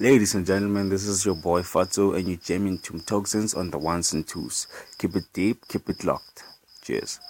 Ladies 0.00 0.34
and 0.34 0.44
gentlemen, 0.44 0.88
this 0.88 1.06
is 1.06 1.24
your 1.24 1.36
boy 1.36 1.62
Fatso, 1.62 2.16
and 2.16 2.26
you're 2.26 2.36
jamming 2.38 2.78
to 2.78 2.98
Toxins 2.98 3.54
on 3.54 3.70
the 3.70 3.78
ones 3.78 4.12
and 4.12 4.26
twos. 4.26 4.66
Keep 4.98 5.14
it 5.14 5.24
deep, 5.32 5.68
keep 5.68 5.88
it 5.88 6.02
locked. 6.02 6.42
Cheers. 6.82 7.20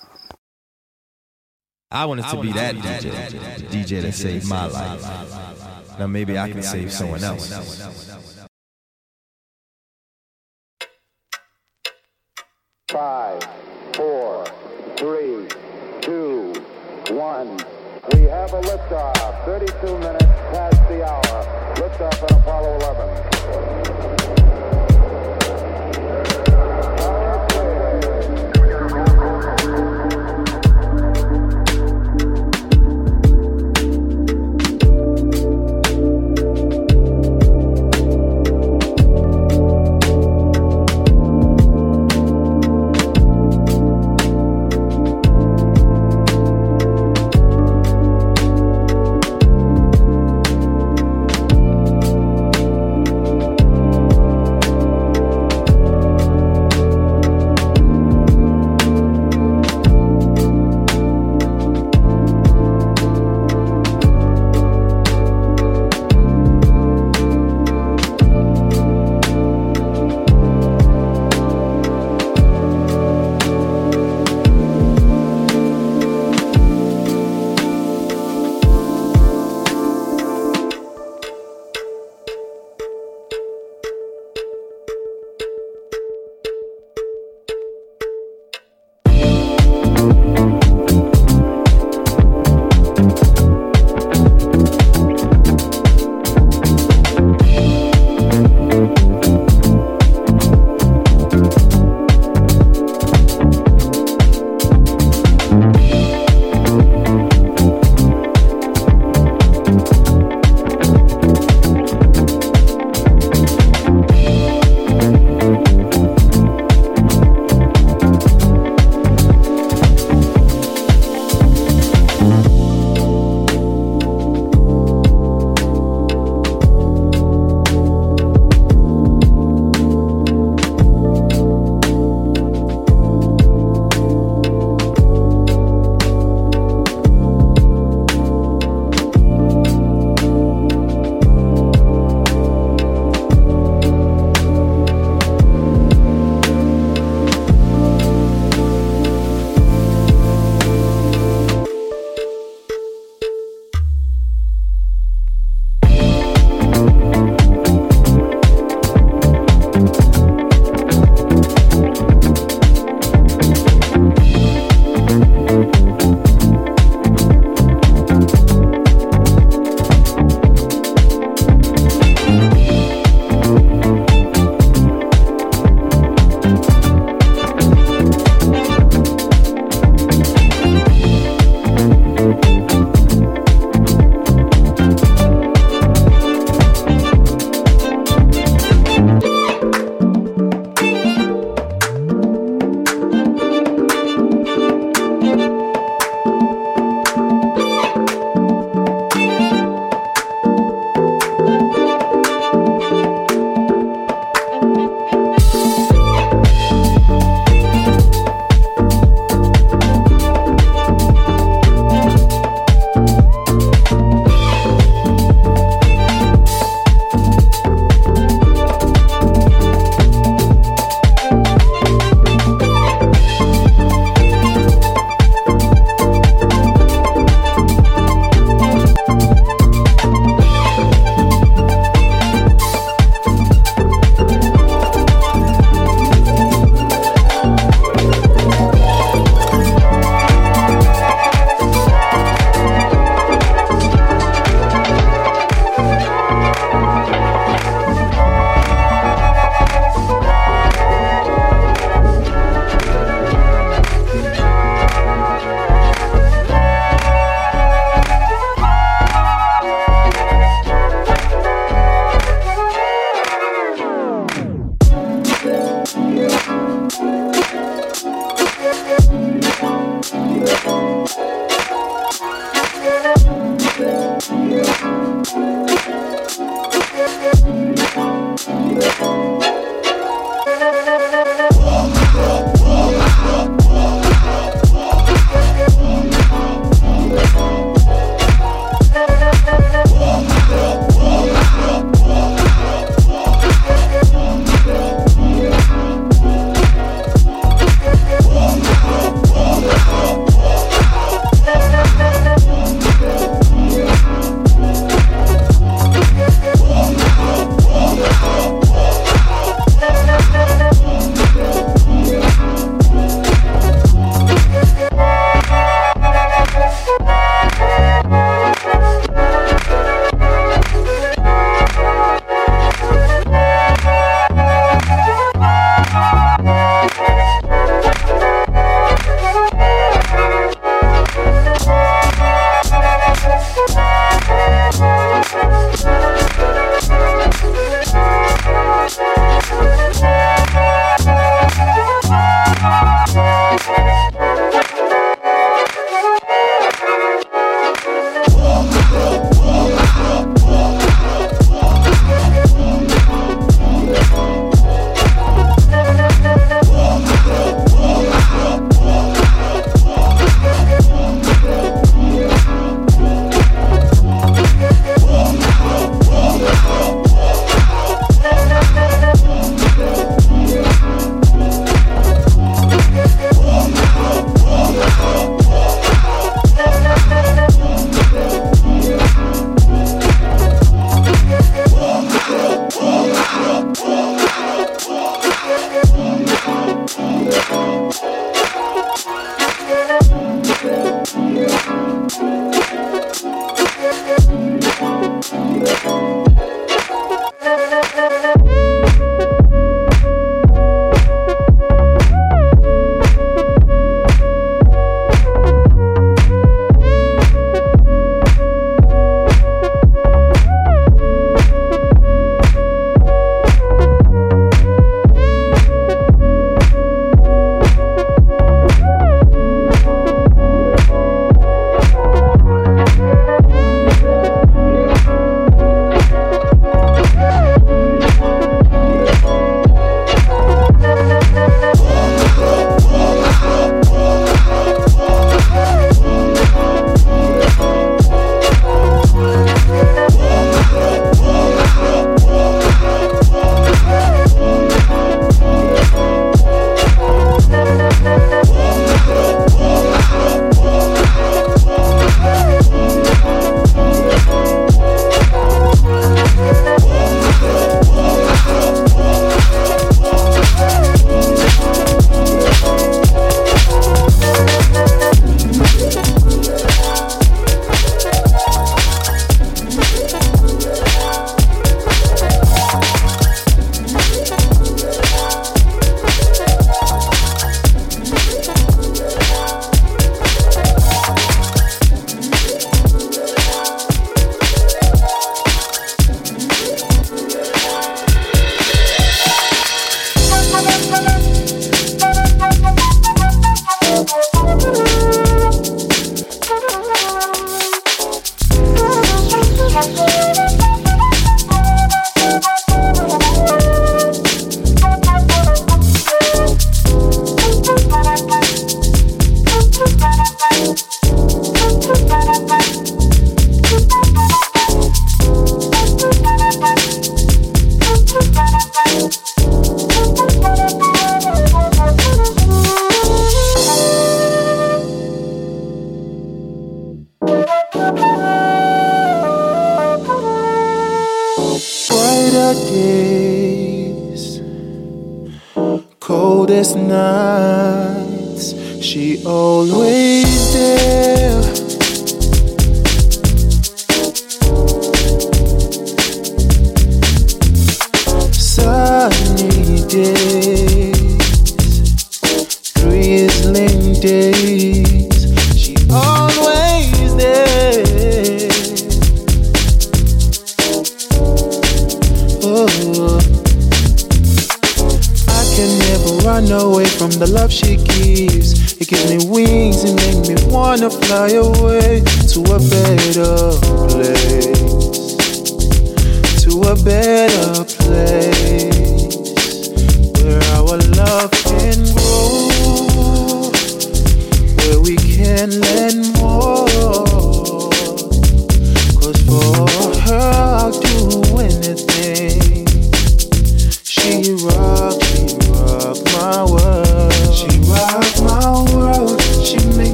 I 1.90 2.06
wanted 2.06 2.24
to 2.24 2.40
be 2.40 2.52
that 2.52 2.74
DJ, 2.76 3.58
the 3.58 3.66
DJ 3.66 4.00
that 4.00 4.12
saved 4.12 4.48
my 4.48 4.64
life. 4.64 5.98
Now 5.98 6.06
maybe 6.06 6.38
I 6.38 6.50
can 6.50 6.62
save 6.62 6.90
someone 6.90 7.22
else. 7.22 7.52
Five, 12.88 13.46
four, 13.92 14.46
three, 14.96 15.48
two, 16.00 16.54
one. 17.10 17.58
We 18.14 18.22
have 18.22 18.54
a 18.54 18.62
liftoff. 18.62 19.44
32 19.44 19.98
minutes 19.98 20.24
past 20.24 20.88
the 20.88 21.04
hour. 21.04 21.63
Liftoff 21.76 22.22
on 22.22 22.38
Apollo 22.38 22.76
11. 22.76 24.53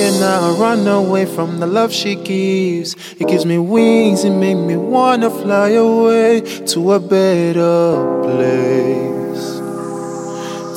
cannot 0.00 0.58
run 0.58 0.88
away 0.88 1.26
from 1.26 1.60
the 1.60 1.66
love 1.66 1.92
she 1.92 2.14
gives. 2.14 2.96
It 3.20 3.28
gives 3.28 3.44
me 3.44 3.58
wings, 3.58 4.24
it 4.24 4.30
makes 4.30 4.58
me 4.58 4.74
wanna 4.74 5.28
fly 5.28 5.70
away 5.72 6.40
to 6.72 6.92
a 6.92 6.98
better 6.98 7.82
place. 8.24 9.44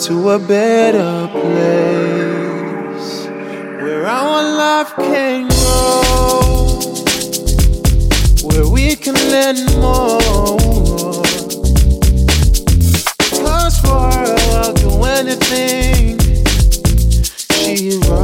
To 0.07 0.13
a 0.31 0.39
better 0.39 1.29
place 1.39 3.11
where 3.81 4.05
our 4.05 4.43
love 4.63 4.93
can 4.97 5.47
grow, 5.47 6.81
where 8.49 8.67
we 8.67 8.97
can 8.97 9.15
learn 9.33 9.57
more. 9.79 11.23
Cause 13.39 13.75
for 13.79 14.03
her, 14.17 14.35
I'll 14.59 14.73
do 14.73 14.91
anything 15.05 16.19
she. 17.63 18.22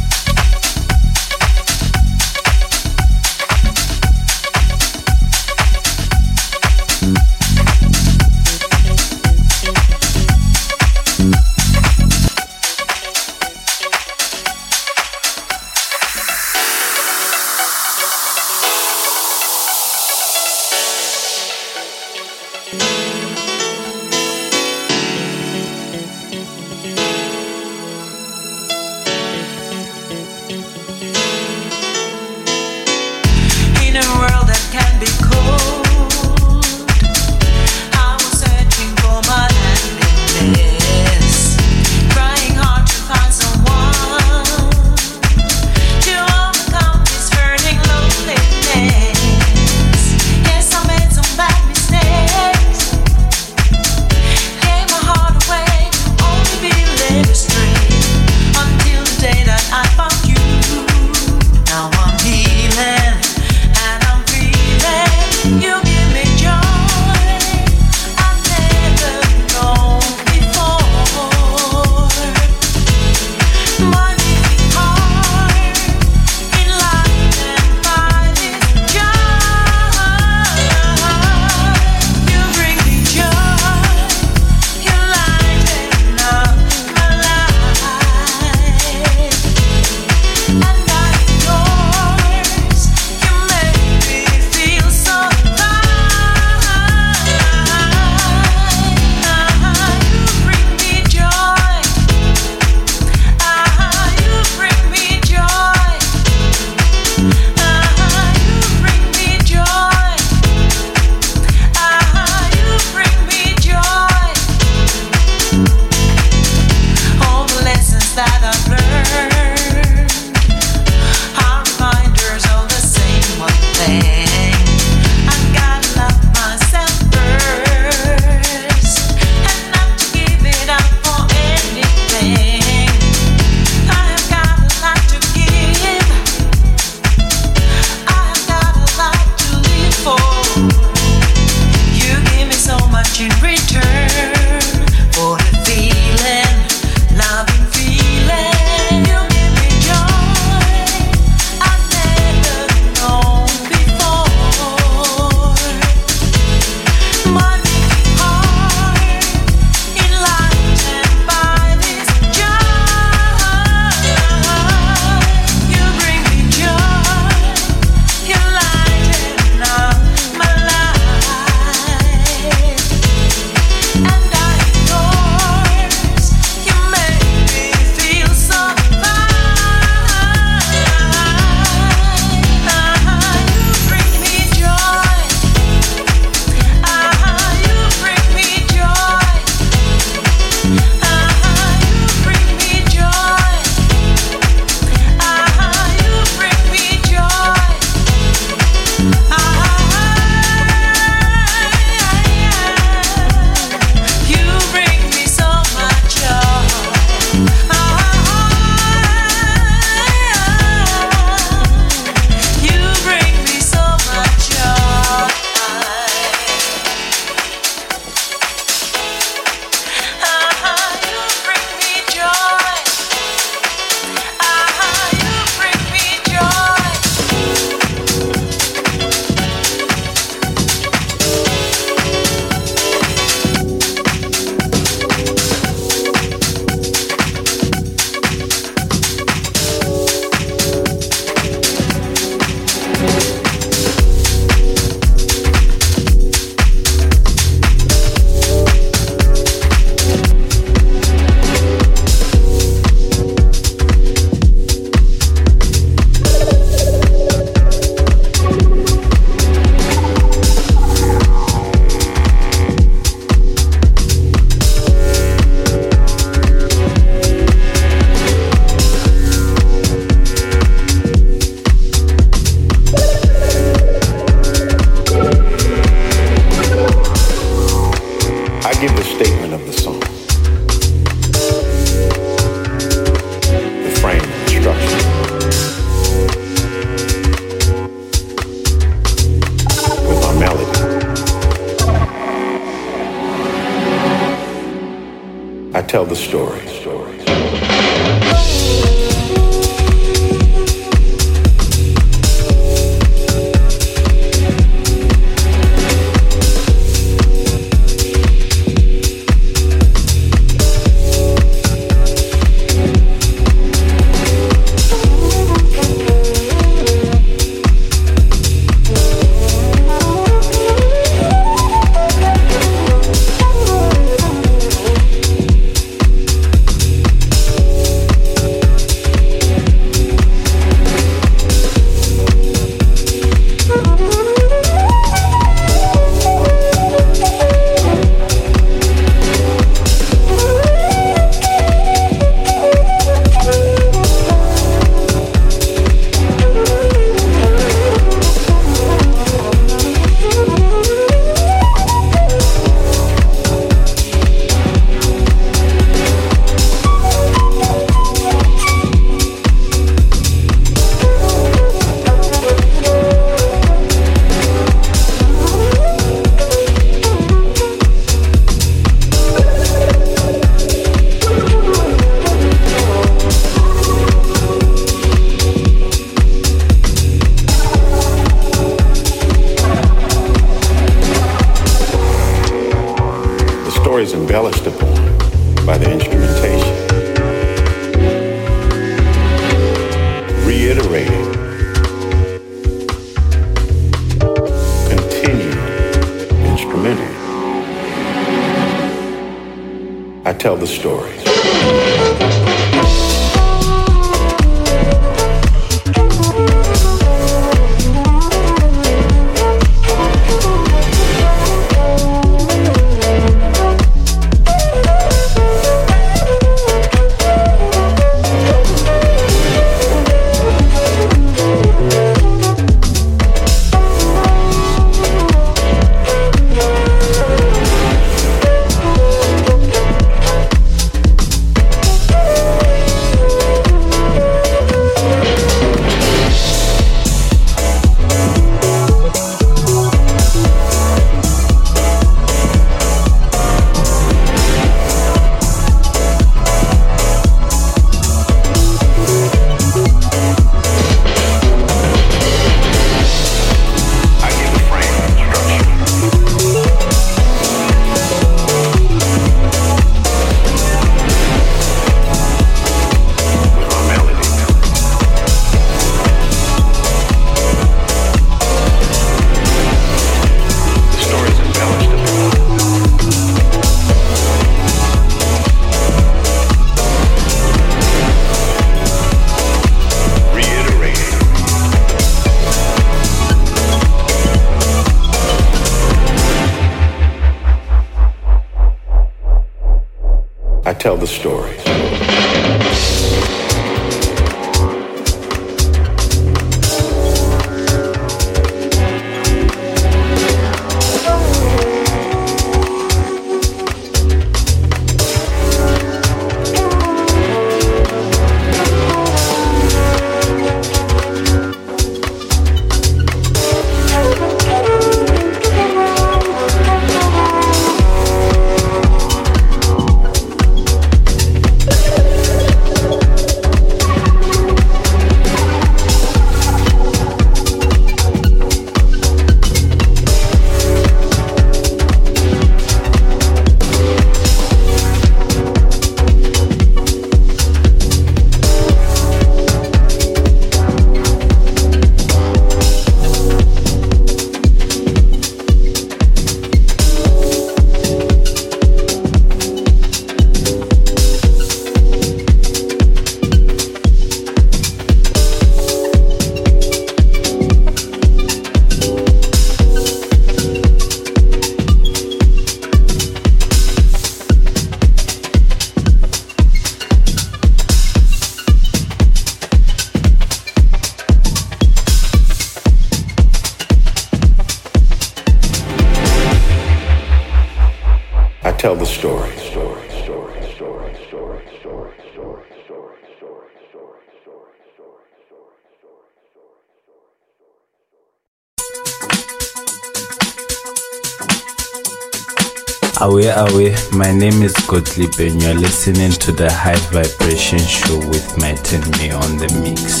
My 594.08 594.14
name 594.14 594.42
is 594.42 594.54
Gottlieb 594.66 595.20
and 595.20 595.42
you're 595.42 595.52
listening 595.52 596.12
to 596.12 596.32
the 596.32 596.50
High 596.50 596.80
Vibration 596.90 597.58
Show 597.58 597.98
with 598.08 598.38
Matt 598.38 598.72
me 598.98 599.10
on 599.10 599.36
the 599.36 599.48
mix. 599.62 600.00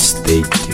Stay 0.00 0.42
tuned. 0.42 0.69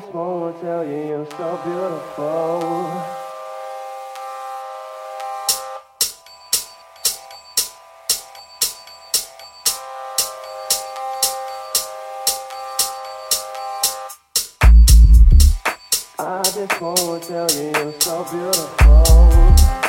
this 0.00 0.12
phone 0.12 0.40
will 0.40 0.52
tell 0.60 0.84
you 0.84 1.08
you're 1.08 1.26
so 1.30 1.60
beautiful. 1.64 2.62
I 16.20 16.42
just 16.44 16.80
wanna 16.80 17.20
tell 17.20 17.50
you 17.50 17.70
you're 17.74 18.00
so 18.00 18.24
beautiful 18.30 19.87